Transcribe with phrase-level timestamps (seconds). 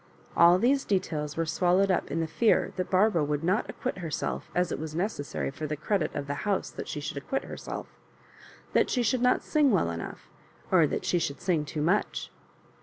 [0.35, 4.09] All these details were swallowed up in the fear that Barbara would not acquit her
[4.09, 7.43] self as it was necessary for the credit of the house that she should acquit
[7.43, 7.87] herself;
[8.73, 10.27] that she should not sing well enough,
[10.71, 12.31] or that she should sing too much.